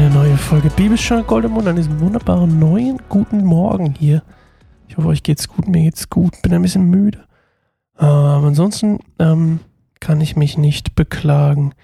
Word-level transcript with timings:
eine 0.00 0.10
neue 0.10 0.36
Folge 0.36 0.70
Bibelstunde 0.70 1.24
Goldemund 1.24 1.66
an 1.66 1.74
diesem 1.74 1.98
wunderbaren 1.98 2.60
neuen 2.60 3.02
guten 3.08 3.44
Morgen 3.44 3.96
hier. 3.98 4.22
Ich 4.86 4.96
hoffe, 4.96 5.08
euch 5.08 5.24
geht's 5.24 5.48
gut, 5.48 5.66
mir 5.66 5.82
geht's 5.82 6.08
gut, 6.08 6.40
bin 6.40 6.54
ein 6.54 6.62
bisschen 6.62 6.88
müde. 6.88 7.26
Aber 7.96 8.46
ansonsten 8.46 9.00
ähm, 9.18 9.58
kann 9.98 10.20
ich 10.20 10.36
mich 10.36 10.56
nicht 10.56 10.94
beklagen. 10.94 11.74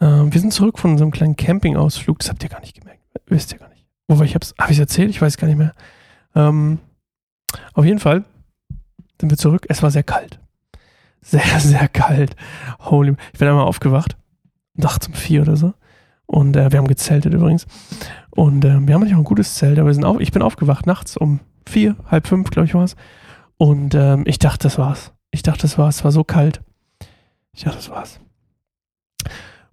Ähm, 0.00 0.32
wir 0.32 0.40
sind 0.40 0.52
zurück 0.52 0.78
von 0.78 0.92
unserem 0.92 1.10
kleinen 1.10 1.34
Campingausflug, 1.34 2.20
das 2.20 2.28
habt 2.28 2.44
ihr 2.44 2.48
gar 2.48 2.60
nicht 2.60 2.78
gemerkt, 2.78 3.00
wisst 3.26 3.52
ihr 3.52 3.58
gar 3.58 3.70
nicht. 3.70 3.86
Wobei 4.06 4.24
ich 4.26 4.36
hab's, 4.36 4.54
hab 4.56 4.70
ich's 4.70 4.78
erzählt? 4.78 5.10
Ich 5.10 5.20
weiß 5.20 5.36
gar 5.36 5.48
nicht 5.48 5.58
mehr. 5.58 5.74
Ähm, 6.36 6.78
auf 7.74 7.84
jeden 7.84 7.98
Fall 7.98 8.24
sind 9.20 9.30
wir 9.30 9.36
zurück, 9.36 9.66
es 9.68 9.82
war 9.82 9.90
sehr 9.90 10.04
kalt. 10.04 10.38
Sehr, 11.22 11.42
sehr 11.58 11.88
kalt. 11.88 12.36
Holy, 12.78 13.16
ich 13.32 13.38
bin 13.40 13.48
einmal 13.48 13.66
aufgewacht, 13.66 14.16
nachts 14.74 15.08
um 15.08 15.14
vier 15.14 15.42
oder 15.42 15.56
so. 15.56 15.74
Und 16.32 16.56
äh, 16.56 16.72
wir 16.72 16.78
haben 16.78 16.88
gezeltet 16.88 17.34
übrigens. 17.34 17.66
Und 18.30 18.64
äh, 18.64 18.80
wir 18.86 18.94
haben 18.94 19.02
nicht 19.02 19.12
auch 19.14 19.18
ein 19.18 19.24
gutes 19.24 19.54
Zelt, 19.56 19.78
aber 19.78 19.88
wir 19.88 19.94
sind 19.94 20.06
auch, 20.06 20.18
ich 20.18 20.32
bin 20.32 20.40
aufgewacht 20.40 20.86
nachts 20.86 21.18
um 21.18 21.40
vier, 21.68 21.94
halb 22.10 22.26
fünf, 22.26 22.48
glaube 22.48 22.66
ich, 22.66 22.74
war 22.74 22.84
es. 22.84 22.96
Und 23.58 23.94
ähm, 23.94 24.24
ich 24.26 24.38
dachte, 24.38 24.62
das 24.62 24.78
war's. 24.78 25.12
Ich 25.30 25.42
dachte, 25.42 25.62
das 25.62 25.76
war's. 25.76 25.96
Es 25.96 26.04
war 26.04 26.10
so 26.10 26.24
kalt. 26.24 26.62
Ich 27.52 27.64
dachte, 27.64 27.76
das 27.76 27.90
war's. 27.90 28.18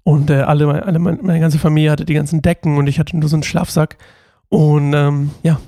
Und 0.04 0.30
äh, 0.30 0.42
alle, 0.42 0.86
alle 0.86 1.00
meine, 1.00 1.20
meine, 1.22 1.40
ganze 1.40 1.60
Familie 1.60 1.92
hatte 1.92 2.04
die 2.04 2.14
ganzen 2.14 2.42
Decken 2.42 2.76
und 2.76 2.88
ich 2.88 3.00
hatte 3.00 3.18
nur 3.18 3.30
so 3.30 3.38
einen 3.38 3.44
Schlafsack. 3.44 3.98
Und 4.50 4.94
ähm, 4.94 5.32
ja, 5.44 5.62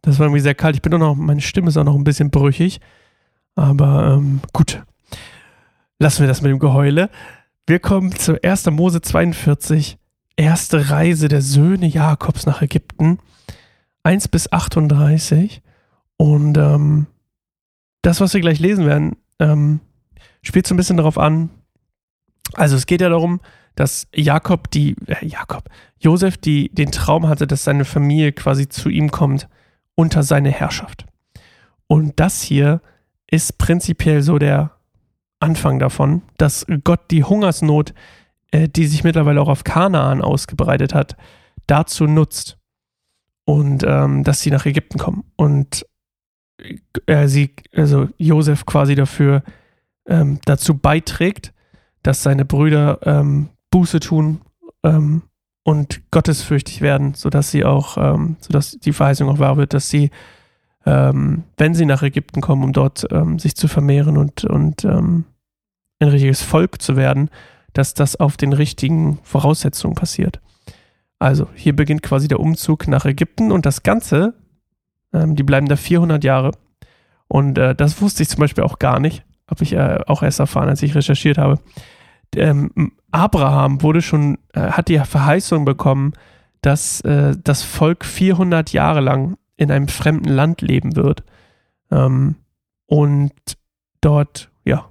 das 0.00 0.18
war 0.18 0.26
irgendwie 0.26 0.40
sehr 0.40 0.54
kalt. 0.54 0.76
Ich 0.76 0.82
bin 0.82 0.94
auch 0.94 0.98
noch, 0.98 1.14
meine 1.14 1.42
Stimme 1.42 1.68
ist 1.68 1.76
auch 1.76 1.84
noch 1.84 1.94
ein 1.94 2.04
bisschen 2.04 2.30
brüchig. 2.30 2.80
Aber 3.54 4.14
ähm, 4.14 4.40
gut. 4.54 4.82
Lassen 5.98 6.20
wir 6.20 6.28
das 6.28 6.40
mit 6.40 6.50
dem 6.50 6.58
Geheule. 6.58 7.10
Wir 7.66 7.80
kommen 7.80 8.12
zu 8.12 8.42
1. 8.42 8.70
Mose 8.70 9.02
42, 9.02 9.98
erste 10.38 10.90
Reise 10.90 11.28
der 11.28 11.42
Söhne 11.42 11.86
Jakobs 11.86 12.46
nach 12.46 12.62
Ägypten. 12.62 13.18
1 14.04 14.28
bis 14.28 14.50
38. 14.50 15.60
Und 16.16 16.56
ähm, 16.56 17.06
das, 18.02 18.20
was 18.20 18.32
wir 18.32 18.40
gleich 18.40 18.60
lesen 18.60 18.86
werden, 18.86 19.16
ähm, 19.38 19.80
spielt 20.42 20.66
so 20.66 20.74
ein 20.74 20.78
bisschen 20.78 20.96
darauf 20.96 21.18
an. 21.18 21.50
Also 22.54 22.76
es 22.76 22.86
geht 22.86 23.00
ja 23.00 23.08
darum, 23.08 23.40
dass 23.74 24.06
Jakob 24.14 24.70
die, 24.70 24.96
äh, 25.06 25.26
Jakob, 25.26 25.68
Josef 25.98 26.38
die, 26.38 26.70
den 26.70 26.92
Traum 26.92 27.28
hatte, 27.28 27.46
dass 27.46 27.64
seine 27.64 27.84
Familie 27.84 28.32
quasi 28.32 28.68
zu 28.68 28.88
ihm 28.88 29.10
kommt 29.10 29.48
unter 29.94 30.22
seine 30.22 30.50
Herrschaft. 30.50 31.04
Und 31.88 32.20
das 32.20 32.42
hier 32.42 32.80
ist 33.26 33.58
prinzipiell 33.58 34.22
so 34.22 34.38
der 34.38 34.72
Anfang 35.40 35.78
davon, 35.78 36.22
dass 36.38 36.66
Gott 36.84 37.10
die 37.10 37.24
Hungersnot 37.24 37.94
äh, 38.50 38.68
die 38.68 38.86
sich 38.86 39.04
mittlerweile 39.04 39.40
auch 39.40 39.48
auf 39.48 39.64
Kanaan 39.64 40.22
ausgebreitet 40.22 40.94
hat, 40.94 41.16
dazu 41.66 42.06
nutzt. 42.06 42.58
Und 43.44 43.82
ähm, 43.86 44.24
dass 44.24 44.42
sie 44.42 44.50
nach 44.50 44.66
Ägypten 44.66 44.98
kommen. 44.98 45.24
Und 45.36 45.86
äh, 47.06 47.28
sie, 47.28 47.54
also 47.74 48.08
Josef 48.18 48.66
quasi 48.66 48.94
dafür 48.94 49.42
ähm, 50.06 50.38
dazu 50.44 50.76
beiträgt, 50.76 51.52
dass 52.02 52.22
seine 52.22 52.44
Brüder 52.44 52.98
ähm, 53.02 53.48
Buße 53.70 54.00
tun 54.00 54.40
ähm, 54.82 55.22
und 55.62 56.10
gottesfürchtig 56.10 56.80
werden, 56.80 57.14
sodass 57.14 57.50
sie 57.50 57.64
auch, 57.64 57.96
ähm, 57.98 58.36
sodass 58.40 58.72
die 58.72 58.92
Verheißung 58.92 59.28
auch 59.28 59.38
wahr 59.38 59.56
wird, 59.56 59.74
dass 59.74 59.88
sie, 59.88 60.10
ähm, 60.86 61.44
wenn 61.56 61.74
sie 61.74 61.86
nach 61.86 62.02
Ägypten 62.02 62.40
kommen, 62.40 62.64
um 62.64 62.72
dort 62.72 63.06
ähm, 63.10 63.38
sich 63.38 63.54
zu 63.54 63.68
vermehren 63.68 64.16
und, 64.16 64.44
und 64.44 64.84
ähm, 64.84 65.24
ein 66.00 66.08
richtiges 66.08 66.42
Volk 66.42 66.80
zu 66.80 66.96
werden, 66.96 67.30
dass 67.78 67.94
das 67.94 68.16
auf 68.16 68.36
den 68.36 68.52
richtigen 68.52 69.20
Voraussetzungen 69.22 69.94
passiert. 69.94 70.40
Also 71.20 71.46
hier 71.54 71.76
beginnt 71.76 72.02
quasi 72.02 72.26
der 72.26 72.40
Umzug 72.40 72.88
nach 72.88 73.04
Ägypten 73.04 73.52
und 73.52 73.66
das 73.66 73.84
Ganze, 73.84 74.34
ähm, 75.12 75.36
die 75.36 75.44
bleiben 75.44 75.68
da 75.68 75.76
400 75.76 76.24
Jahre. 76.24 76.50
Und 77.28 77.56
äh, 77.56 77.76
das 77.76 78.02
wusste 78.02 78.24
ich 78.24 78.30
zum 78.30 78.40
Beispiel 78.40 78.64
auch 78.64 78.80
gar 78.80 78.98
nicht, 78.98 79.24
habe 79.48 79.62
ich 79.62 79.74
äh, 79.74 80.00
auch 80.08 80.24
erst 80.24 80.40
erfahren, 80.40 80.68
als 80.68 80.82
ich 80.82 80.96
recherchiert 80.96 81.38
habe. 81.38 81.60
Ähm, 82.34 82.90
Abraham 83.12 83.80
wurde 83.80 84.02
schon, 84.02 84.38
äh, 84.54 84.72
hat 84.72 84.88
die 84.88 84.98
Verheißung 84.98 85.64
bekommen, 85.64 86.14
dass 86.62 87.00
äh, 87.02 87.36
das 87.44 87.62
Volk 87.62 88.04
400 88.04 88.72
Jahre 88.72 89.00
lang 89.00 89.36
in 89.56 89.70
einem 89.70 89.86
fremden 89.86 90.30
Land 90.30 90.62
leben 90.62 90.96
wird 90.96 91.22
ähm, 91.92 92.34
und 92.86 93.32
dort 94.00 94.50
ja 94.64 94.84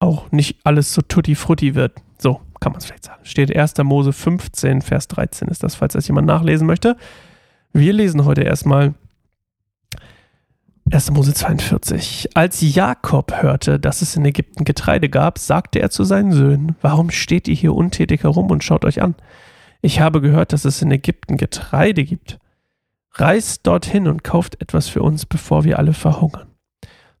auch 0.00 0.32
nicht 0.32 0.58
alles 0.64 0.92
so 0.92 1.02
tutti 1.02 1.36
frutti 1.36 1.74
wird. 1.76 1.92
So 2.18 2.40
kann 2.58 2.72
man 2.72 2.80
es 2.80 2.86
vielleicht 2.86 3.04
sagen. 3.04 3.24
Steht 3.24 3.54
1. 3.54 3.78
Mose 3.84 4.12
15, 4.12 4.82
Vers 4.82 5.08
13 5.08 5.48
ist 5.48 5.62
das, 5.62 5.76
falls 5.76 5.92
das 5.92 6.08
jemand 6.08 6.26
nachlesen 6.26 6.66
möchte. 6.66 6.96
Wir 7.72 7.92
lesen 7.92 8.24
heute 8.24 8.42
erstmal 8.42 8.94
1. 10.90 11.12
Mose 11.12 11.32
42. 11.34 12.30
Als 12.34 12.60
Jakob 12.60 13.42
hörte, 13.42 13.78
dass 13.78 14.02
es 14.02 14.16
in 14.16 14.24
Ägypten 14.24 14.64
Getreide 14.64 15.08
gab, 15.08 15.38
sagte 15.38 15.78
er 15.78 15.90
zu 15.90 16.02
seinen 16.02 16.32
Söhnen, 16.32 16.74
warum 16.82 17.10
steht 17.10 17.46
ihr 17.46 17.54
hier 17.54 17.74
untätig 17.74 18.24
herum 18.24 18.50
und 18.50 18.64
schaut 18.64 18.84
euch 18.84 19.00
an? 19.00 19.14
Ich 19.82 20.00
habe 20.00 20.20
gehört, 20.20 20.52
dass 20.52 20.64
es 20.64 20.82
in 20.82 20.90
Ägypten 20.90 21.36
Getreide 21.36 22.04
gibt. 22.04 22.38
Reist 23.12 23.66
dorthin 23.66 24.08
und 24.08 24.24
kauft 24.24 24.60
etwas 24.60 24.88
für 24.88 25.02
uns, 25.02 25.26
bevor 25.26 25.64
wir 25.64 25.78
alle 25.78 25.92
verhungern. 25.92 26.49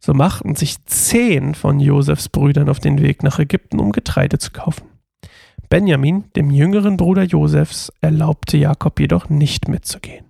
So 0.00 0.14
machten 0.14 0.54
sich 0.54 0.84
zehn 0.86 1.54
von 1.54 1.78
Josefs 1.78 2.30
Brüdern 2.30 2.70
auf 2.70 2.80
den 2.80 3.00
Weg 3.00 3.22
nach 3.22 3.38
Ägypten, 3.38 3.78
um 3.78 3.92
Getreide 3.92 4.38
zu 4.38 4.50
kaufen. 4.50 4.86
Benjamin, 5.68 6.24
dem 6.34 6.50
jüngeren 6.50 6.96
Bruder 6.96 7.22
Josefs, 7.22 7.92
erlaubte 8.00 8.56
Jakob 8.56 8.98
jedoch 8.98 9.28
nicht 9.28 9.68
mitzugehen. 9.68 10.24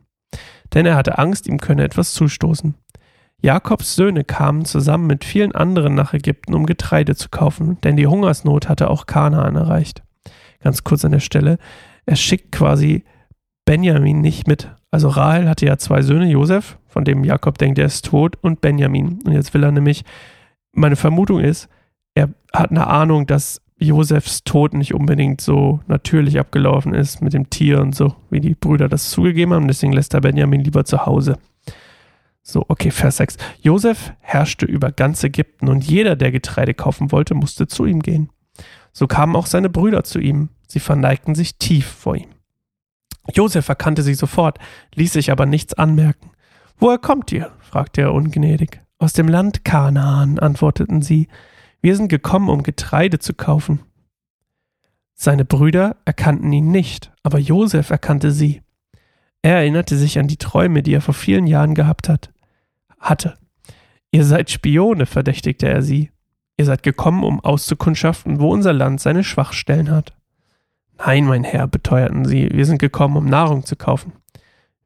Denn 0.74 0.86
er 0.86 0.96
hatte 0.96 1.18
Angst, 1.18 1.46
ihm 1.46 1.58
könne 1.58 1.84
etwas 1.84 2.12
zustoßen. 2.12 2.74
Jakobs 3.42 3.94
Söhne 3.94 4.24
kamen 4.24 4.66
zusammen 4.66 5.06
mit 5.06 5.24
vielen 5.24 5.54
anderen 5.54 5.94
nach 5.94 6.12
Ägypten, 6.12 6.52
um 6.52 6.66
Getreide 6.66 7.16
zu 7.16 7.30
kaufen, 7.30 7.80
denn 7.80 7.96
die 7.96 8.06
Hungersnot 8.06 8.68
hatte 8.68 8.90
auch 8.90 9.06
Kanaan 9.06 9.56
erreicht. 9.56 10.02
Ganz 10.62 10.84
kurz 10.84 11.04
an 11.06 11.12
der 11.12 11.20
Stelle, 11.20 11.58
er 12.04 12.16
schickt 12.16 12.52
quasi 12.52 13.04
Benjamin 13.64 14.20
nicht 14.20 14.46
mit. 14.46 14.70
Also 14.90 15.08
Rahel 15.08 15.48
hatte 15.48 15.66
ja 15.66 15.78
zwei 15.78 16.02
Söhne, 16.02 16.26
Josef, 16.26 16.78
von 16.88 17.04
dem 17.04 17.22
Jakob 17.24 17.58
denkt, 17.58 17.78
er 17.78 17.86
ist 17.86 18.04
tot, 18.04 18.36
und 18.40 18.60
Benjamin. 18.60 19.20
Und 19.24 19.32
jetzt 19.32 19.54
will 19.54 19.62
er 19.62 19.70
nämlich, 19.70 20.04
meine 20.72 20.96
Vermutung 20.96 21.40
ist, 21.40 21.68
er 22.14 22.30
hat 22.52 22.70
eine 22.70 22.88
Ahnung, 22.88 23.26
dass 23.26 23.60
Josefs 23.78 24.44
Tod 24.44 24.74
nicht 24.74 24.92
unbedingt 24.92 25.40
so 25.40 25.80
natürlich 25.86 26.38
abgelaufen 26.38 26.92
ist 26.92 27.22
mit 27.22 27.32
dem 27.32 27.48
Tier 27.48 27.80
und 27.80 27.94
so, 27.94 28.14
wie 28.28 28.40
die 28.40 28.54
Brüder 28.54 28.88
das 28.88 29.10
zugegeben 29.10 29.54
haben. 29.54 29.68
Deswegen 29.68 29.92
lässt 29.92 30.12
er 30.12 30.20
Benjamin 30.20 30.60
lieber 30.60 30.84
zu 30.84 31.06
Hause. 31.06 31.38
So, 32.42 32.64
okay, 32.68 32.90
Vers 32.90 33.18
6. 33.18 33.36
Josef 33.62 34.12
herrschte 34.20 34.66
über 34.66 34.92
ganz 34.92 35.22
Ägypten 35.24 35.68
und 35.68 35.84
jeder, 35.84 36.16
der 36.16 36.32
Getreide 36.32 36.74
kaufen 36.74 37.12
wollte, 37.12 37.34
musste 37.34 37.68
zu 37.68 37.86
ihm 37.86 38.00
gehen. 38.00 38.30
So 38.92 39.06
kamen 39.06 39.36
auch 39.36 39.46
seine 39.46 39.70
Brüder 39.70 40.04
zu 40.04 40.18
ihm. 40.18 40.50
Sie 40.66 40.80
verneigten 40.80 41.34
sich 41.34 41.56
tief 41.56 41.86
vor 41.86 42.16
ihm. 42.16 42.28
Josef 43.32 43.68
erkannte 43.68 44.02
sie 44.02 44.14
sofort, 44.14 44.58
ließ 44.94 45.12
sich 45.12 45.30
aber 45.30 45.46
nichts 45.46 45.74
anmerken. 45.74 46.30
Woher 46.78 46.98
kommt 46.98 47.32
ihr? 47.32 47.52
fragte 47.60 48.02
er 48.02 48.14
ungnädig. 48.14 48.80
Aus 48.98 49.12
dem 49.12 49.28
Land 49.28 49.64
Kanaan, 49.64 50.38
antworteten 50.38 51.02
sie. 51.02 51.28
Wir 51.80 51.96
sind 51.96 52.08
gekommen, 52.08 52.48
um 52.48 52.62
Getreide 52.62 53.18
zu 53.18 53.34
kaufen. 53.34 53.80
Seine 55.14 55.44
Brüder 55.44 55.96
erkannten 56.04 56.52
ihn 56.52 56.70
nicht, 56.70 57.12
aber 57.22 57.38
Josef 57.38 57.90
erkannte 57.90 58.30
sie. 58.32 58.62
Er 59.42 59.56
erinnerte 59.56 59.96
sich 59.96 60.18
an 60.18 60.28
die 60.28 60.36
Träume, 60.36 60.82
die 60.82 60.94
er 60.94 61.00
vor 61.00 61.14
vielen 61.14 61.46
Jahren 61.46 61.74
gehabt 61.74 62.08
hat, 62.08 62.30
hatte. 62.98 63.36
Ihr 64.10 64.24
seid 64.24 64.50
Spione, 64.50 65.06
verdächtigte 65.06 65.68
er 65.68 65.82
sie. 65.82 66.10
Ihr 66.56 66.66
seid 66.66 66.82
gekommen, 66.82 67.24
um 67.24 67.40
auszukundschaften, 67.40 68.40
wo 68.40 68.50
unser 68.50 68.72
Land 68.72 69.00
seine 69.00 69.24
Schwachstellen 69.24 69.90
hat. 69.90 70.14
Nein, 71.04 71.24
mein 71.24 71.44
Herr, 71.44 71.66
beteuerten 71.66 72.24
sie, 72.26 72.50
wir 72.52 72.66
sind 72.66 72.78
gekommen, 72.78 73.16
um 73.16 73.24
Nahrung 73.24 73.64
zu 73.64 73.74
kaufen. 73.74 74.12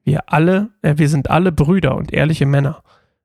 Wir 0.05 0.33
alle, 0.33 0.71
äh, 0.83 0.95
wir 0.97 1.09
sind 1.09 1.29
alle 1.29 1.51
Brüder 1.51 1.97
und 1.97 2.13
ehrliche 2.13 2.47
Männer. 2.47 2.83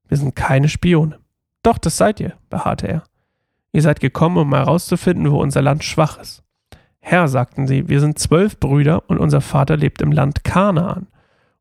Wir 0.07 0.18
sind 0.18 0.36
keine 0.36 0.69
Spione. 0.69 1.19
Doch, 1.62 1.77
das 1.77 1.97
seid 1.97 2.19
ihr, 2.19 2.33
beharrte 2.50 2.88
er. 2.88 3.03
Ihr 3.71 3.83
seid 3.83 4.00
gekommen, 4.00 4.38
um 4.38 4.53
herauszufinden, 4.53 5.31
wo 5.31 5.39
unser 5.39 5.62
Land 5.62 5.83
schwach 5.83 6.18
ist. 6.18 6.44
Herr, 7.00 7.27
sagten 7.27 7.68
sie, 7.68 7.88
wir 7.88 8.00
sind 8.00 8.18
zwölf 8.18 8.59
Brüder 8.59 9.07
und 9.07 9.19
unser 9.19 9.41
Vater 9.41 9.77
lebt 9.77 10.01
im 10.01 10.12
Land 10.12 10.44
Kanaan. 10.44 11.07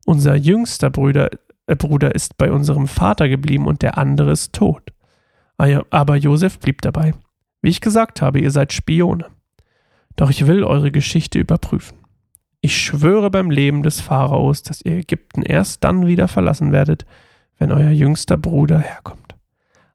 Unser 0.05 0.35
jüngster 0.35 0.89
Bruder, 0.89 1.29
äh, 1.67 1.75
Bruder 1.75 2.15
ist 2.15 2.37
bei 2.37 2.51
unserem 2.51 2.87
Vater 2.87 3.29
geblieben 3.29 3.67
und 3.67 3.83
der 3.83 3.97
andere 3.97 4.31
ist 4.31 4.53
tot. 4.53 4.93
Aber 5.57 6.15
Josef 6.15 6.57
blieb 6.59 6.81
dabei. 6.81 7.13
Wie 7.61 7.69
ich 7.69 7.81
gesagt 7.81 8.21
habe, 8.21 8.39
ihr 8.39 8.49
seid 8.49 8.73
Spione. 8.73 9.25
Doch 10.19 10.29
ich 10.29 10.47
will 10.47 10.65
eure 10.65 10.91
Geschichte 10.91 11.39
überprüfen. 11.39 11.97
Ich 12.59 12.77
schwöre 12.77 13.31
beim 13.31 13.49
Leben 13.49 13.83
des 13.83 14.01
Pharaos, 14.01 14.63
dass 14.63 14.81
ihr 14.81 14.97
Ägypten 14.97 15.43
erst 15.43 15.85
dann 15.85 16.07
wieder 16.07 16.27
verlassen 16.27 16.73
werdet, 16.73 17.05
wenn 17.57 17.71
euer 17.71 17.91
jüngster 17.91 18.35
Bruder 18.35 18.79
herkommt. 18.79 19.37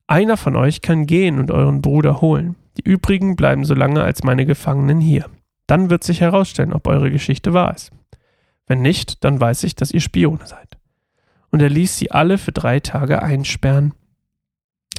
Einer 0.06 0.38
von 0.38 0.56
euch 0.56 0.80
kann 0.80 1.04
gehen 1.04 1.38
und 1.38 1.50
euren 1.50 1.82
Bruder 1.82 2.22
holen. 2.22 2.56
Die 2.78 2.88
übrigen 2.88 3.36
bleiben 3.36 3.66
so 3.66 3.74
lange 3.74 4.02
als 4.02 4.22
meine 4.22 4.46
Gefangenen 4.46 4.98
hier. 4.98 5.26
Dann 5.66 5.90
wird 5.90 6.04
sich 6.04 6.22
herausstellen, 6.22 6.72
ob 6.72 6.86
eure 6.86 7.10
Geschichte 7.10 7.52
wahr 7.52 7.74
ist. 7.74 7.92
Wenn 8.66 8.80
nicht, 8.80 9.24
dann 9.24 9.38
weiß 9.38 9.62
ich, 9.64 9.74
dass 9.74 9.90
ihr 9.90 10.00
Spione 10.00 10.46
seid. 10.46 10.78
Und 11.50 11.60
er 11.60 11.68
ließ 11.68 11.98
sie 11.98 12.12
alle 12.12 12.38
für 12.38 12.52
drei 12.52 12.80
Tage 12.80 13.22
einsperren. 13.22 13.92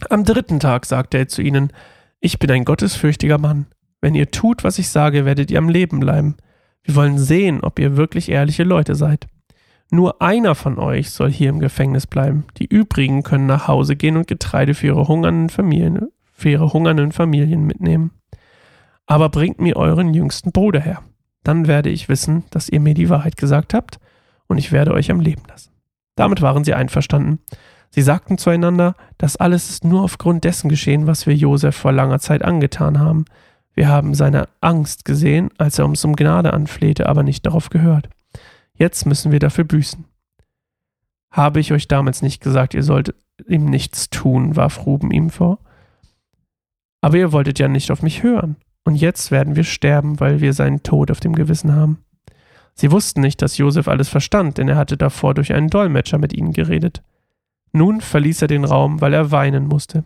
Am 0.08 0.24
dritten 0.24 0.60
Tag 0.60 0.86
sagte 0.86 1.18
er 1.18 1.28
zu 1.28 1.42
ihnen, 1.42 1.74
ich 2.20 2.38
bin 2.38 2.52
ein 2.52 2.64
gottesfürchtiger 2.64 3.40
Mann. 3.40 3.66
Wenn 4.06 4.14
ihr 4.14 4.30
tut, 4.30 4.64
was 4.64 4.78
ich 4.78 4.90
sage, 4.90 5.26
werdet 5.26 5.50
ihr 5.50 5.58
am 5.58 5.68
Leben 5.68 6.00
bleiben. 6.00 6.36
Wir 6.84 6.94
wollen 6.94 7.18
sehen, 7.18 7.62
ob 7.64 7.80
ihr 7.80 7.98
wirklich 7.98 8.30
ehrliche 8.30 8.62
Leute 8.62 8.94
seid. 8.94 9.26
Nur 9.90 10.22
einer 10.22 10.54
von 10.54 10.78
euch 10.78 11.10
soll 11.10 11.32
hier 11.32 11.50
im 11.50 11.58
Gefängnis 11.58 12.06
bleiben. 12.06 12.46
Die 12.58 12.68
übrigen 12.68 13.24
können 13.24 13.48
nach 13.48 13.68
Hause 13.68 13.96
gehen 13.96 14.16
und 14.16 14.28
Getreide 14.28 14.76
für 14.76 14.86
ihre 14.86 15.08
hungernden 15.08 15.50
Familien, 15.50 16.10
für 16.34 16.52
ihre 16.52 16.72
hungernden 16.72 17.14
Familien 17.14 17.66
mitnehmen. 17.66 18.12
Aber 19.08 19.30
bringt 19.30 19.60
mir 19.60 19.76
euren 19.76 20.14
jüngsten 20.14 20.52
Bruder 20.52 20.82
her. 20.82 21.02
Dann 21.42 21.66
werde 21.66 21.90
ich 21.90 22.08
wissen, 22.08 22.44
dass 22.52 22.70
ihr 22.70 22.82
mir 22.82 22.94
die 22.94 23.10
Wahrheit 23.10 23.38
gesagt 23.38 23.74
habt, 23.74 23.98
und 24.46 24.60
ich 24.60 24.72
werde 24.72 24.94
euch 24.94 25.10
am 25.10 25.20
Leben 25.20 25.42
lassen. 25.50 25.72
Damit 26.16 26.44
waren 26.44 26.64
sie 26.64 26.76
einverstanden. 26.76 27.40
Sie 27.90 28.04
sagten 28.04 28.38
zueinander, 28.38 28.94
das 29.18 29.36
alles 29.36 29.72
ist 29.72 29.84
nur 29.84 30.04
aufgrund 30.04 30.44
dessen 30.44 30.70
geschehen, 30.70 31.08
was 31.08 31.26
wir 31.26 31.34
Josef 31.34 31.76
vor 31.76 31.92
langer 31.92 32.20
Zeit 32.20 32.44
angetan 32.46 33.00
haben. 33.00 33.26
Wir 33.76 33.90
haben 33.90 34.16
seine 34.16 34.48
Angst 34.62 35.06
gesehen, 35.06 35.50
als 35.58 35.78
er 35.78 35.86
uns 35.86 36.04
um 36.06 36.16
Gnade 36.16 36.54
anflehte, 36.54 37.08
aber 37.08 37.24
nicht 37.24 37.46
darauf 37.46 37.70
gehört. 37.70 38.10
Jetzt 38.74 39.06
müssen 39.06 39.32
wir 39.32 39.40
dafür 39.40 39.66
büßen. 39.66 40.06
Habe 41.32 41.60
ich 41.60 41.74
euch 41.74 41.88
damals 41.88 42.22
nicht 42.22 42.42
gesagt, 42.42 42.74
ihr 42.74 42.84
solltet 42.84 43.18
ihm 43.48 43.66
nichts 43.66 44.10
tun, 44.10 44.56
warf 44.56 44.86
Ruben 44.86 45.12
ihm 45.12 45.30
vor. 45.30 45.60
Aber 47.02 47.18
ihr 47.18 47.34
wolltet 47.34 47.60
ja 47.60 47.68
nicht 47.68 47.92
auf 47.92 48.02
mich 48.02 48.24
hören. 48.24 48.56
Und 48.86 48.96
jetzt 48.96 49.32
werden 49.32 49.56
wir 49.56 49.64
sterben, 49.64 50.20
weil 50.20 50.40
wir 50.40 50.54
seinen 50.54 50.84
Tod 50.84 51.12
auf 51.12 51.20
dem 51.20 51.36
Gewissen 51.36 51.76
haben. 51.76 52.00
Sie 52.74 52.92
wussten 52.92 53.22
nicht, 53.22 53.42
dass 53.42 53.58
Josef 53.58 53.88
alles 53.88 54.10
verstand, 54.10 54.58
denn 54.58 54.70
er 54.70 54.76
hatte 54.78 54.98
davor 54.98 55.34
durch 55.34 55.54
einen 55.54 55.70
Dolmetscher 55.70 56.18
mit 56.18 56.34
ihnen 56.34 56.54
geredet. 56.54 57.04
Nun 57.72 58.00
verließ 58.00 58.42
er 58.44 58.48
den 58.48 58.64
Raum, 58.64 59.02
weil 59.02 59.14
er 59.14 59.32
weinen 59.32 59.68
musste. 59.68 60.04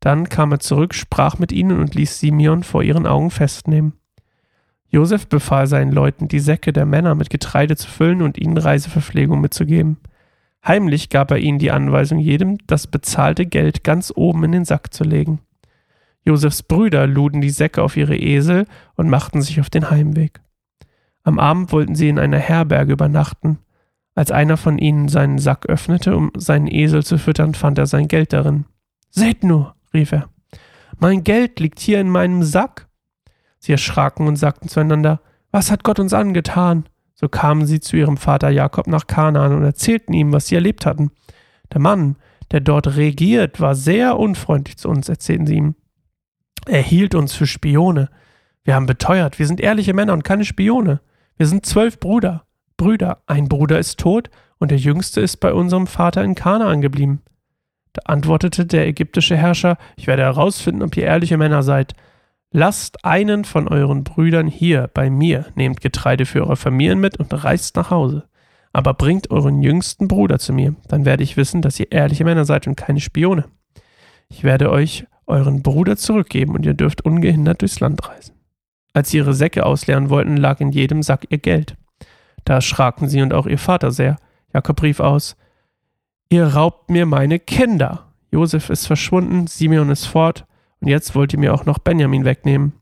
Dann 0.00 0.28
kam 0.28 0.52
er 0.52 0.60
zurück, 0.60 0.94
sprach 0.94 1.38
mit 1.38 1.52
ihnen 1.52 1.78
und 1.78 1.94
ließ 1.94 2.20
Simeon 2.20 2.62
vor 2.62 2.82
ihren 2.82 3.06
Augen 3.06 3.30
festnehmen. 3.30 3.94
Josef 4.90 5.26
befahl 5.26 5.66
seinen 5.66 5.92
Leuten, 5.92 6.28
die 6.28 6.38
Säcke 6.38 6.72
der 6.72 6.86
Männer 6.86 7.14
mit 7.14 7.30
Getreide 7.30 7.76
zu 7.76 7.88
füllen 7.88 8.22
und 8.22 8.38
ihnen 8.38 8.56
Reiseverpflegung 8.56 9.40
mitzugeben. 9.40 9.98
Heimlich 10.66 11.10
gab 11.10 11.30
er 11.30 11.38
ihnen 11.38 11.58
die 11.58 11.70
Anweisung, 11.70 12.18
jedem 12.18 12.58
das 12.66 12.86
bezahlte 12.86 13.46
Geld 13.46 13.84
ganz 13.84 14.12
oben 14.14 14.44
in 14.44 14.52
den 14.52 14.64
Sack 14.64 14.92
zu 14.92 15.04
legen. 15.04 15.40
Josefs 16.24 16.62
Brüder 16.62 17.06
luden 17.06 17.40
die 17.40 17.50
Säcke 17.50 17.82
auf 17.82 17.96
ihre 17.96 18.16
Esel 18.16 18.66
und 18.96 19.08
machten 19.08 19.40
sich 19.40 19.60
auf 19.60 19.70
den 19.70 19.90
Heimweg. 19.90 20.40
Am 21.22 21.38
Abend 21.38 21.72
wollten 21.72 21.94
sie 21.94 22.08
in 22.08 22.18
einer 22.18 22.38
Herberge 22.38 22.92
übernachten. 22.92 23.58
Als 24.14 24.30
einer 24.30 24.56
von 24.56 24.78
ihnen 24.78 25.08
seinen 25.08 25.38
Sack 25.38 25.66
öffnete, 25.66 26.16
um 26.16 26.32
seinen 26.36 26.66
Esel 26.66 27.04
zu 27.04 27.18
füttern, 27.18 27.54
fand 27.54 27.78
er 27.78 27.86
sein 27.86 28.08
Geld 28.08 28.32
darin. 28.32 28.64
Seht 29.10 29.44
nur, 29.44 29.74
rief 29.98 30.12
er, 30.12 30.28
mein 30.98 31.24
Geld 31.24 31.60
liegt 31.60 31.80
hier 31.80 32.00
in 32.00 32.08
meinem 32.08 32.42
Sack. 32.42 32.88
Sie 33.58 33.72
erschraken 33.72 34.26
und 34.26 34.36
sagten 34.36 34.68
zueinander, 34.68 35.20
was 35.50 35.70
hat 35.70 35.84
Gott 35.84 35.98
uns 35.98 36.12
angetan? 36.12 36.88
So 37.14 37.28
kamen 37.28 37.66
sie 37.66 37.80
zu 37.80 37.96
ihrem 37.96 38.16
Vater 38.16 38.50
Jakob 38.50 38.86
nach 38.86 39.06
Kanaan 39.06 39.52
und 39.52 39.64
erzählten 39.64 40.12
ihm, 40.12 40.32
was 40.32 40.46
sie 40.46 40.54
erlebt 40.54 40.86
hatten. 40.86 41.10
Der 41.72 41.80
Mann, 41.80 42.16
der 42.52 42.60
dort 42.60 42.96
regiert, 42.96 43.60
war 43.60 43.74
sehr 43.74 44.18
unfreundlich 44.18 44.78
zu 44.78 44.88
uns, 44.88 45.08
erzählten 45.08 45.46
sie 45.46 45.56
ihm. 45.56 45.74
Er 46.66 46.82
hielt 46.82 47.14
uns 47.14 47.34
für 47.34 47.46
Spione. 47.46 48.08
Wir 48.62 48.74
haben 48.74 48.86
beteuert, 48.86 49.38
wir 49.38 49.46
sind 49.46 49.60
ehrliche 49.60 49.94
Männer 49.94 50.12
und 50.12 50.24
keine 50.24 50.44
Spione. 50.44 51.00
Wir 51.36 51.46
sind 51.46 51.66
zwölf 51.66 51.98
Brüder. 51.98 52.44
Brüder. 52.76 53.22
Ein 53.26 53.48
Bruder 53.48 53.78
ist 53.78 53.98
tot 53.98 54.30
und 54.58 54.70
der 54.70 54.78
jüngste 54.78 55.20
ist 55.20 55.38
bei 55.38 55.52
unserem 55.52 55.86
Vater 55.86 56.22
in 56.22 56.34
Kanaan 56.34 56.80
geblieben. 56.80 57.22
Da 57.98 58.12
antwortete 58.12 58.64
der 58.64 58.86
ägyptische 58.86 59.36
Herrscher, 59.36 59.76
ich 59.96 60.06
werde 60.06 60.22
herausfinden, 60.22 60.82
ob 60.82 60.96
ihr 60.96 61.04
ehrliche 61.04 61.36
Männer 61.36 61.64
seid. 61.64 61.94
Lasst 62.52 63.04
einen 63.04 63.44
von 63.44 63.66
euren 63.66 64.04
Brüdern 64.04 64.46
hier 64.46 64.88
bei 64.94 65.10
mir, 65.10 65.46
nehmt 65.56 65.80
Getreide 65.80 66.24
für 66.24 66.42
eure 66.42 66.56
Familien 66.56 67.00
mit 67.00 67.18
und 67.18 67.32
reist 67.32 67.74
nach 67.74 67.90
Hause. 67.90 68.28
Aber 68.72 68.94
bringt 68.94 69.30
euren 69.30 69.62
jüngsten 69.62 70.06
Bruder 70.06 70.38
zu 70.38 70.52
mir, 70.52 70.76
dann 70.86 71.04
werde 71.04 71.24
ich 71.24 71.36
wissen, 71.36 71.60
dass 71.60 71.80
ihr 71.80 71.90
ehrliche 71.90 72.24
Männer 72.24 72.44
seid 72.44 72.68
und 72.68 72.76
keine 72.76 73.00
Spione. 73.00 73.46
Ich 74.28 74.44
werde 74.44 74.70
euch 74.70 75.06
euren 75.26 75.62
Bruder 75.62 75.96
zurückgeben 75.96 76.54
und 76.54 76.64
ihr 76.64 76.74
dürft 76.74 77.04
ungehindert 77.04 77.62
durchs 77.62 77.80
Land 77.80 78.08
reisen. 78.08 78.36
Als 78.92 79.10
sie 79.10 79.16
ihre 79.16 79.34
Säcke 79.34 79.66
ausleeren 79.66 80.08
wollten, 80.08 80.36
lag 80.36 80.60
in 80.60 80.70
jedem 80.70 81.02
Sack 81.02 81.26
ihr 81.30 81.38
Geld. 81.38 81.76
Da 82.44 82.54
erschraken 82.54 83.08
sie 83.08 83.22
und 83.22 83.34
auch 83.34 83.46
ihr 83.46 83.58
Vater 83.58 83.90
sehr. 83.90 84.16
Jakob 84.54 84.80
rief 84.82 85.00
aus: 85.00 85.36
Ihr 86.30 86.46
raubt 86.46 86.90
mir 86.90 87.06
meine 87.06 87.38
Kinder. 87.38 88.12
Josef 88.30 88.68
ist 88.68 88.86
verschwunden, 88.86 89.46
Simeon 89.46 89.88
ist 89.88 90.04
fort, 90.04 90.44
und 90.80 90.88
jetzt 90.88 91.14
wollt 91.14 91.32
ihr 91.32 91.38
mir 91.38 91.54
auch 91.54 91.64
noch 91.64 91.78
Benjamin 91.78 92.26
wegnehmen. 92.26 92.74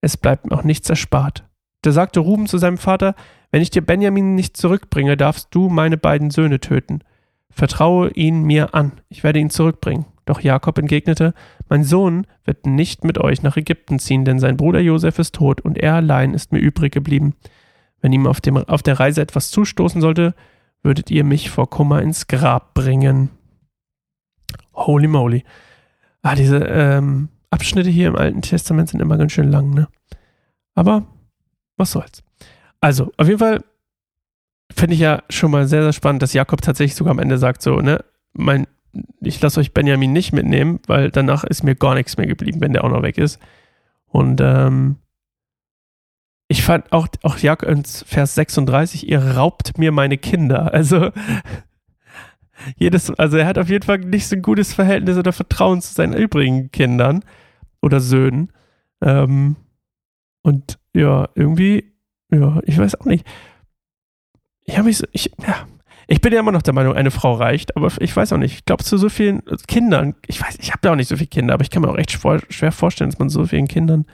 Es 0.00 0.16
bleibt 0.16 0.46
mir 0.46 0.56
auch 0.56 0.62
nichts 0.62 0.88
erspart. 0.88 1.44
Da 1.82 1.90
sagte 1.90 2.20
Ruben 2.20 2.46
zu 2.46 2.56
seinem 2.56 2.78
Vater: 2.78 3.16
Wenn 3.50 3.62
ich 3.62 3.70
dir 3.70 3.82
Benjamin 3.82 4.36
nicht 4.36 4.56
zurückbringe, 4.56 5.16
darfst 5.16 5.48
du 5.50 5.68
meine 5.68 5.96
beiden 5.96 6.30
Söhne 6.30 6.60
töten. 6.60 7.00
Vertraue 7.50 8.10
ihn 8.10 8.42
mir 8.42 8.74
an, 8.74 8.92
ich 9.08 9.24
werde 9.24 9.40
ihn 9.40 9.50
zurückbringen. 9.50 10.06
Doch 10.24 10.40
Jakob 10.40 10.78
entgegnete, 10.78 11.34
mein 11.68 11.84
Sohn 11.84 12.26
wird 12.44 12.64
nicht 12.64 13.04
mit 13.04 13.18
euch 13.18 13.42
nach 13.42 13.56
Ägypten 13.56 13.98
ziehen, 13.98 14.24
denn 14.24 14.38
sein 14.38 14.56
Bruder 14.56 14.80
Josef 14.80 15.18
ist 15.18 15.34
tot 15.34 15.60
und 15.60 15.78
er 15.78 15.94
allein 15.94 16.32
ist 16.32 16.52
mir 16.52 16.60
übrig 16.60 16.92
geblieben. 16.92 17.34
Wenn 18.00 18.12
ihm 18.12 18.26
auf, 18.26 18.40
dem, 18.40 18.56
auf 18.56 18.82
der 18.82 19.00
Reise 19.00 19.20
etwas 19.20 19.50
zustoßen 19.50 20.00
sollte, 20.00 20.34
würdet 20.84 21.10
ihr 21.10 21.24
mich 21.24 21.50
vor 21.50 21.68
Kummer 21.68 22.02
ins 22.02 22.26
Grab 22.26 22.74
bringen. 22.74 23.30
Holy 24.74 25.08
moly. 25.08 25.44
Ah, 26.22 26.34
diese 26.34 26.58
ähm, 26.58 27.28
Abschnitte 27.50 27.90
hier 27.90 28.08
im 28.08 28.16
Alten 28.16 28.42
Testament 28.42 28.90
sind 28.90 29.00
immer 29.00 29.18
ganz 29.18 29.32
schön 29.32 29.50
lang, 29.50 29.70
ne? 29.70 29.88
Aber 30.74 31.06
was 31.76 31.92
soll's. 31.92 32.22
Also, 32.80 33.12
auf 33.16 33.26
jeden 33.26 33.38
Fall 33.38 33.64
finde 34.72 34.94
ich 34.94 35.00
ja 35.00 35.22
schon 35.30 35.50
mal 35.50 35.66
sehr, 35.66 35.82
sehr 35.82 35.92
spannend, 35.92 36.22
dass 36.22 36.32
Jakob 36.32 36.62
tatsächlich 36.62 36.94
sogar 36.94 37.12
am 37.12 37.18
Ende 37.18 37.38
sagt, 37.38 37.62
so, 37.62 37.80
ne, 37.80 38.04
mein 38.32 38.66
ich 39.20 39.40
lasse 39.40 39.60
euch 39.60 39.72
Benjamin 39.72 40.12
nicht 40.12 40.32
mitnehmen, 40.32 40.80
weil 40.86 41.10
danach 41.10 41.44
ist 41.44 41.62
mir 41.62 41.74
gar 41.74 41.94
nichts 41.94 42.16
mehr 42.16 42.26
geblieben, 42.26 42.60
wenn 42.60 42.72
der 42.72 42.84
auch 42.84 42.90
noch 42.90 43.02
weg 43.02 43.18
ist. 43.18 43.40
Und 44.06 44.40
ähm, 44.40 44.96
ich 46.48 46.62
fand 46.62 46.92
auch, 46.92 47.08
auch 47.22 47.38
Jakob 47.38 47.86
Vers 47.86 48.34
36, 48.34 49.08
ihr 49.08 49.36
raubt 49.36 49.78
mir 49.78 49.92
meine 49.92 50.18
Kinder. 50.18 50.72
Also 50.72 51.10
jedes, 52.76 53.10
also 53.10 53.36
er 53.36 53.46
hat 53.46 53.58
auf 53.58 53.68
jeden 53.68 53.84
Fall 53.84 53.98
nicht 53.98 54.26
so 54.26 54.36
ein 54.36 54.42
gutes 54.42 54.74
Verhältnis 54.74 55.16
oder 55.16 55.32
Vertrauen 55.32 55.80
zu 55.80 55.94
seinen 55.94 56.12
übrigen 56.12 56.70
Kindern 56.70 57.24
oder 57.80 58.00
Söhnen. 58.00 58.52
Ähm, 59.00 59.56
und 60.42 60.78
ja, 60.94 61.28
irgendwie, 61.34 61.92
ja, 62.30 62.60
ich 62.64 62.78
weiß 62.78 63.00
auch 63.00 63.06
nicht. 63.06 63.26
Ich 64.64 64.76
habe 64.76 64.86
mich 64.86 64.98
so, 64.98 65.06
ich, 65.12 65.30
ja, 65.46 65.66
ich 66.06 66.20
bin 66.20 66.32
ja 66.32 66.40
immer 66.40 66.52
noch 66.52 66.62
der 66.62 66.74
Meinung, 66.74 66.94
eine 66.94 67.10
Frau 67.10 67.32
reicht, 67.32 67.76
aber 67.76 67.90
ich 68.00 68.14
weiß 68.14 68.32
auch 68.32 68.38
nicht. 68.38 68.54
Ich 68.54 68.64
glaube, 68.64 68.84
zu 68.84 68.98
so 68.98 69.08
vielen 69.08 69.42
Kindern, 69.66 70.14
ich 70.26 70.40
weiß, 70.40 70.58
ich 70.60 70.72
habe 70.72 70.80
ja 70.84 70.92
auch 70.92 70.96
nicht 70.96 71.08
so 71.08 71.16
viele 71.16 71.28
Kinder, 71.28 71.54
aber 71.54 71.62
ich 71.62 71.70
kann 71.70 71.82
mir 71.82 71.88
auch 71.88 71.96
echt 71.96 72.12
schwer 72.12 72.72
vorstellen, 72.72 73.10
dass 73.10 73.18
man 73.18 73.30
so 73.30 73.46
vielen 73.46 73.68
Kindern 73.68 74.04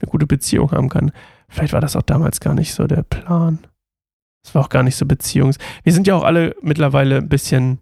eine 0.00 0.10
gute 0.10 0.26
Beziehung 0.26 0.70
haben 0.72 0.88
kann. 0.88 1.12
Vielleicht 1.48 1.72
war 1.72 1.80
das 1.80 1.96
auch 1.96 2.02
damals 2.02 2.40
gar 2.40 2.54
nicht 2.54 2.74
so 2.74 2.86
der 2.86 3.02
Plan. 3.02 3.58
Es 4.44 4.54
war 4.54 4.62
auch 4.62 4.68
gar 4.68 4.82
nicht 4.82 4.96
so 4.96 5.06
beziehungs. 5.06 5.58
Wir 5.82 5.92
sind 5.92 6.06
ja 6.06 6.14
auch 6.14 6.24
alle 6.24 6.54
mittlerweile 6.62 7.18
ein 7.18 7.28
bisschen 7.28 7.80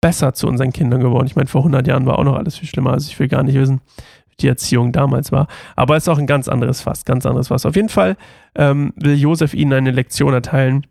besser 0.00 0.34
zu 0.34 0.46
unseren 0.46 0.72
Kindern 0.72 1.00
geworden. 1.00 1.26
Ich 1.26 1.36
meine, 1.36 1.48
vor 1.48 1.62
100 1.62 1.86
Jahren 1.86 2.06
war 2.06 2.18
auch 2.18 2.24
noch 2.24 2.36
alles 2.36 2.56
viel 2.56 2.68
schlimmer. 2.68 2.92
Also 2.92 3.08
ich 3.10 3.18
will 3.18 3.28
gar 3.28 3.42
nicht 3.42 3.56
wissen, 3.56 3.80
wie 4.28 4.36
die 4.36 4.48
Erziehung 4.48 4.92
damals 4.92 5.32
war. 5.32 5.48
Aber 5.74 5.96
es 5.96 6.04
ist 6.04 6.08
auch 6.08 6.18
ein 6.18 6.26
ganz 6.26 6.48
anderes 6.48 6.80
Fass, 6.80 7.04
ganz 7.04 7.26
anderes 7.26 7.48
Fass. 7.48 7.66
Auf 7.66 7.76
jeden 7.76 7.88
Fall 7.88 8.16
ähm, 8.54 8.92
will 8.96 9.16
Josef 9.16 9.54
ihnen 9.54 9.72
eine 9.72 9.90
Lektion 9.90 10.34
erteilen 10.34 10.86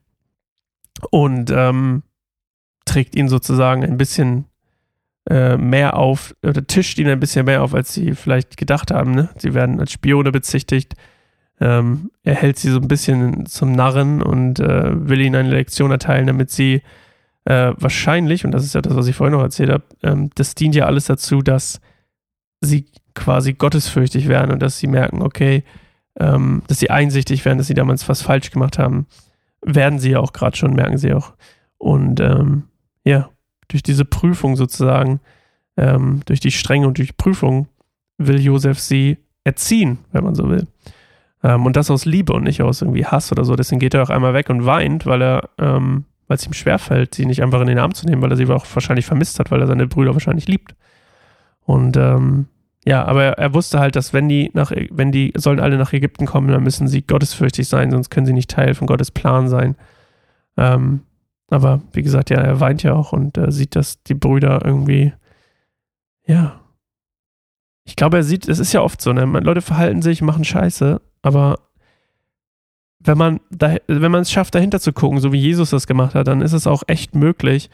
und 1.11 1.51
ähm, 1.51 2.03
trägt 2.85 3.15
ihn 3.15 3.29
sozusagen 3.29 3.83
ein 3.83 3.97
bisschen 3.97 4.45
äh, 5.29 5.57
mehr 5.57 5.97
auf, 5.97 6.35
oder 6.43 6.65
tischt 6.65 6.99
ihn 6.99 7.07
ein 7.07 7.19
bisschen 7.19 7.45
mehr 7.45 7.63
auf, 7.63 7.73
als 7.73 7.93
sie 7.93 8.13
vielleicht 8.13 8.57
gedacht 8.57 8.91
haben. 8.91 9.11
Ne? 9.11 9.29
Sie 9.37 9.53
werden 9.53 9.79
als 9.79 9.91
Spione 9.91 10.31
bezichtigt. 10.31 10.93
Ähm, 11.59 12.11
er 12.23 12.35
hält 12.35 12.57
sie 12.57 12.69
so 12.69 12.79
ein 12.79 12.87
bisschen 12.87 13.45
zum 13.45 13.71
Narren 13.71 14.21
und 14.21 14.59
äh, 14.59 15.09
will 15.09 15.21
ihnen 15.21 15.35
eine 15.35 15.49
Lektion 15.49 15.91
erteilen, 15.91 16.27
damit 16.27 16.51
sie 16.51 16.81
äh, 17.45 17.73
wahrscheinlich, 17.77 18.43
und 18.45 18.51
das 18.51 18.65
ist 18.65 18.75
ja 18.75 18.81
das, 18.81 18.95
was 18.95 19.07
ich 19.07 19.15
vorhin 19.15 19.33
noch 19.33 19.43
erzählt 19.43 19.69
habe, 19.69 19.83
ähm, 20.03 20.31
das 20.35 20.55
dient 20.55 20.75
ja 20.75 20.85
alles 20.85 21.05
dazu, 21.05 21.41
dass 21.41 21.79
sie 22.61 22.87
quasi 23.13 23.53
gottesfürchtig 23.53 24.27
werden 24.27 24.51
und 24.51 24.61
dass 24.61 24.79
sie 24.79 24.87
merken, 24.87 25.21
okay, 25.21 25.63
ähm, 26.19 26.63
dass 26.67 26.79
sie 26.79 26.89
einsichtig 26.89 27.45
werden, 27.45 27.57
dass 27.57 27.67
sie 27.67 27.73
damals 27.73 28.07
was 28.09 28.21
falsch 28.21 28.51
gemacht 28.51 28.77
haben 28.77 29.07
werden 29.65 29.99
sie 29.99 30.11
ja 30.11 30.19
auch 30.19 30.31
gerade 30.31 30.55
schon, 30.55 30.73
merken 30.73 30.97
sie 30.97 31.13
auch. 31.13 31.33
Und 31.77 32.19
ähm, 32.19 32.63
ja, 33.03 33.29
durch 33.67 33.83
diese 33.83 34.05
Prüfung 34.05 34.55
sozusagen, 34.55 35.19
ähm, 35.77 36.21
durch 36.25 36.39
die 36.39 36.51
Strenge 36.51 36.87
und 36.87 36.97
durch 36.97 37.09
die 37.09 37.15
Prüfung 37.17 37.67
will 38.17 38.39
Josef 38.39 38.79
sie 38.79 39.17
erziehen, 39.43 39.99
wenn 40.11 40.23
man 40.23 40.35
so 40.35 40.49
will. 40.49 40.67
Ähm, 41.43 41.65
und 41.65 41.75
das 41.75 41.91
aus 41.91 42.05
Liebe 42.05 42.33
und 42.33 42.43
nicht 42.43 42.61
aus 42.61 42.81
irgendwie 42.81 43.05
Hass 43.05 43.31
oder 43.31 43.45
so. 43.45 43.55
Deswegen 43.55 43.79
geht 43.79 43.93
er 43.93 44.03
auch 44.03 44.09
einmal 44.09 44.33
weg 44.33 44.49
und 44.49 44.65
weint, 44.65 45.05
weil 45.05 45.21
er, 45.21 45.49
ähm, 45.59 46.05
weil 46.27 46.37
es 46.37 46.45
ihm 46.45 46.53
schwerfällt, 46.53 47.13
sie 47.13 47.25
nicht 47.25 47.43
einfach 47.43 47.61
in 47.61 47.67
den 47.67 47.77
Arm 47.77 47.93
zu 47.93 48.05
nehmen, 48.05 48.21
weil 48.21 48.31
er 48.31 48.37
sie 48.37 48.47
auch 48.47 48.65
wahrscheinlich 48.73 49.05
vermisst 49.05 49.39
hat, 49.39 49.51
weil 49.51 49.61
er 49.61 49.67
seine 49.67 49.87
Brüder 49.87 50.13
wahrscheinlich 50.13 50.47
liebt. 50.47 50.75
Und 51.65 51.97
ähm, 51.97 52.47
ja, 52.87 53.03
aber 53.03 53.23
er, 53.23 53.53
wusste 53.53 53.79
halt, 53.79 53.95
dass 53.95 54.13
wenn 54.13 54.29
die 54.29 54.51
nach, 54.53 54.71
wenn 54.91 55.11
die 55.11 55.33
sollen 55.35 55.59
alle 55.59 55.77
nach 55.77 55.93
Ägypten 55.93 56.27
kommen, 56.27 56.49
dann 56.49 56.63
müssen 56.63 56.87
sie 56.87 57.01
gottesfürchtig 57.01 57.67
sein, 57.67 57.89
sonst 57.89 58.11
können 58.11 58.27
sie 58.27 58.33
nicht 58.33 58.51
Teil 58.51 58.75
von 58.75 58.85
Gottes 58.85 59.09
Plan 59.09 59.47
sein. 59.47 59.75
Ähm, 60.55 61.01
aber 61.49 61.81
wie 61.93 62.03
gesagt, 62.03 62.29
ja, 62.29 62.37
er 62.37 62.59
weint 62.59 62.83
ja 62.83 62.93
auch 62.93 63.13
und 63.13 63.37
äh, 63.37 63.51
sieht, 63.51 63.75
dass 63.75 64.01
die 64.03 64.13
Brüder 64.13 64.61
irgendwie, 64.63 65.13
ja. 66.25 66.61
Ich 67.83 67.95
glaube, 67.95 68.17
er 68.17 68.23
sieht, 68.23 68.47
es 68.47 68.59
ist 68.59 68.73
ja 68.73 68.81
oft 68.81 68.99
so, 68.99 69.13
ne? 69.13 69.25
Leute 69.25 69.61
verhalten 69.61 70.01
sich, 70.01 70.21
machen 70.21 70.43
Scheiße, 70.43 71.01
aber 71.21 71.59
wenn 72.99 73.17
man 73.17 73.39
da, 73.51 73.75
wenn 73.87 74.11
man 74.11 74.21
es 74.21 74.31
schafft, 74.31 74.55
dahinter 74.55 74.79
zu 74.79 74.91
gucken, 74.91 75.19
so 75.19 75.31
wie 75.31 75.39
Jesus 75.39 75.69
das 75.69 75.85
gemacht 75.85 76.15
hat, 76.15 76.27
dann 76.27 76.41
ist 76.41 76.53
es 76.53 76.65
auch 76.65 76.83
echt 76.87 77.13
möglich, 77.13 77.69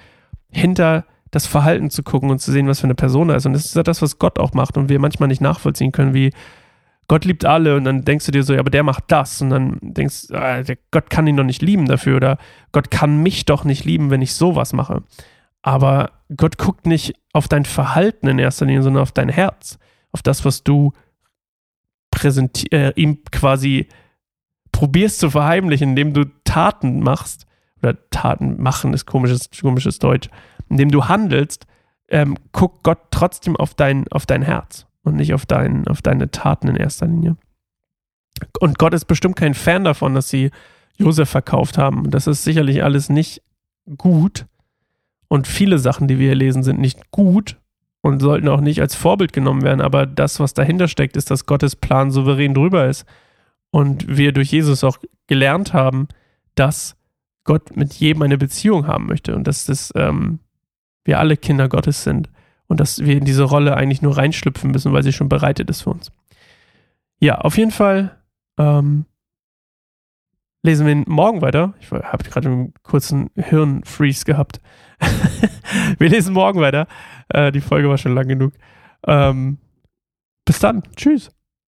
hinter 0.49 1.05
das 1.31 1.47
Verhalten 1.47 1.89
zu 1.89 2.03
gucken 2.03 2.29
und 2.29 2.39
zu 2.39 2.51
sehen, 2.51 2.67
was 2.67 2.81
für 2.81 2.87
eine 2.87 2.95
Person 2.95 3.29
er 3.29 3.37
ist. 3.37 3.45
Und 3.45 3.53
das 3.53 3.65
ist 3.65 3.75
ja 3.75 3.83
das, 3.83 4.01
was 4.01 4.19
Gott 4.19 4.37
auch 4.37 4.53
macht 4.53 4.77
und 4.77 4.89
wir 4.89 4.99
manchmal 4.99 5.29
nicht 5.29 5.41
nachvollziehen 5.41 5.93
können, 5.93 6.13
wie 6.13 6.33
Gott 7.07 7.25
liebt 7.25 7.43
alle 7.43 7.75
und 7.75 7.83
dann 7.83 8.05
denkst 8.05 8.25
du 8.25 8.31
dir 8.31 8.43
so, 8.43 8.53
ja, 8.53 8.59
aber 8.59 8.69
der 8.69 8.83
macht 8.83 9.05
das 9.07 9.41
und 9.41 9.49
dann 9.49 9.77
denkst 9.81 10.27
du, 10.27 10.35
ah, 10.35 10.63
Gott 10.91 11.09
kann 11.09 11.27
ihn 11.27 11.35
doch 11.35 11.43
nicht 11.43 11.61
lieben 11.61 11.85
dafür 11.85 12.15
oder 12.15 12.37
Gott 12.71 12.89
kann 12.89 13.21
mich 13.21 13.45
doch 13.45 13.65
nicht 13.65 13.83
lieben, 13.83 14.09
wenn 14.09 14.21
ich 14.21 14.33
sowas 14.33 14.71
mache. 14.71 15.03
Aber 15.61 16.11
Gott 16.35 16.57
guckt 16.57 16.85
nicht 16.85 17.15
auf 17.33 17.47
dein 17.47 17.65
Verhalten 17.65 18.27
in 18.27 18.39
erster 18.39 18.65
Linie, 18.65 18.83
sondern 18.83 19.03
auf 19.03 19.11
dein 19.11 19.29
Herz, 19.29 19.77
auf 20.11 20.21
das, 20.21 20.45
was 20.45 20.63
du 20.63 20.93
äh, 22.71 22.93
ihm 22.95 23.23
quasi 23.31 23.87
probierst 24.71 25.19
zu 25.19 25.29
verheimlichen, 25.29 25.89
indem 25.89 26.13
du 26.13 26.25
Taten 26.43 27.01
machst. 27.01 27.45
Oder 27.83 27.97
Taten 28.09 28.61
machen 28.61 28.93
ist 28.93 29.05
komisches, 29.05 29.49
komisches 29.59 29.99
Deutsch, 29.99 30.29
indem 30.69 30.91
du 30.91 31.07
handelst, 31.07 31.65
ähm, 32.09 32.37
guckt 32.51 32.83
Gott 32.83 32.99
trotzdem 33.11 33.55
auf 33.55 33.73
dein, 33.73 34.07
auf 34.11 34.25
dein 34.25 34.43
Herz 34.43 34.85
und 35.03 35.15
nicht 35.15 35.33
auf, 35.33 35.45
dein, 35.45 35.87
auf 35.87 36.01
deine 36.01 36.31
Taten 36.31 36.67
in 36.67 36.75
erster 36.75 37.07
Linie. 37.07 37.37
Und 38.59 38.77
Gott 38.77 38.93
ist 38.93 39.05
bestimmt 39.05 39.35
kein 39.35 39.53
Fan 39.53 39.83
davon, 39.83 40.15
dass 40.15 40.29
sie 40.29 40.51
Josef 40.97 41.29
verkauft 41.29 41.77
haben. 41.77 42.09
Das 42.11 42.27
ist 42.27 42.43
sicherlich 42.43 42.83
alles 42.83 43.09
nicht 43.09 43.41
gut. 43.97 44.45
Und 45.27 45.47
viele 45.47 45.79
Sachen, 45.79 46.07
die 46.07 46.19
wir 46.19 46.27
hier 46.27 46.35
lesen, 46.35 46.63
sind 46.63 46.79
nicht 46.79 47.11
gut 47.11 47.57
und 48.01 48.19
sollten 48.19 48.47
auch 48.49 48.61
nicht 48.61 48.81
als 48.81 48.95
Vorbild 48.95 49.33
genommen 49.33 49.61
werden. 49.61 49.81
Aber 49.81 50.05
das, 50.05 50.39
was 50.39 50.53
dahinter 50.53 50.87
steckt, 50.87 51.15
ist, 51.17 51.31
dass 51.31 51.45
Gottes 51.45 51.75
Plan 51.75 52.11
souverän 52.11 52.53
drüber 52.53 52.87
ist. 52.87 53.05
Und 53.71 54.17
wir 54.17 54.33
durch 54.33 54.51
Jesus 54.51 54.83
auch 54.83 54.97
gelernt 55.27 55.73
haben, 55.73 56.07
dass 56.55 56.97
Gott 57.43 57.75
mit 57.75 57.93
jedem 57.93 58.21
eine 58.23 58.37
Beziehung 58.37 58.85
haben 58.85 59.07
möchte 59.07 59.35
und 59.35 59.47
dass 59.47 59.65
das 59.65 59.91
ähm, 59.95 60.39
wir 61.03 61.19
alle 61.19 61.37
Kinder 61.37 61.69
Gottes 61.69 62.03
sind 62.03 62.29
und 62.71 62.79
dass 62.79 62.99
wir 62.99 63.17
in 63.17 63.25
diese 63.25 63.43
Rolle 63.43 63.75
eigentlich 63.75 64.01
nur 64.01 64.15
reinschlüpfen 64.15 64.71
müssen, 64.71 64.93
weil 64.93 65.03
sie 65.03 65.11
schon 65.11 65.27
bereitet 65.27 65.69
ist 65.69 65.81
für 65.81 65.89
uns. 65.89 66.09
Ja, 67.19 67.39
auf 67.39 67.57
jeden 67.57 67.71
Fall 67.71 68.17
ähm, 68.57 69.03
lesen 70.63 70.87
wir 70.87 70.95
morgen 71.05 71.41
weiter. 71.41 71.73
Ich 71.81 71.91
habe 71.91 72.23
gerade 72.23 72.47
einen 72.47 72.73
kurzen 72.81 73.29
Hirnfreeze 73.35 74.23
gehabt. 74.23 74.61
wir 75.97 76.07
lesen 76.07 76.33
morgen 76.33 76.61
weiter. 76.61 76.87
Äh, 77.27 77.51
die 77.51 77.59
Folge 77.59 77.89
war 77.89 77.97
schon 77.97 78.15
lang 78.15 78.29
genug. 78.29 78.53
Ähm, 79.05 79.57
bis 80.45 80.59
dann. 80.59 80.83
Tschüss. 80.95 81.29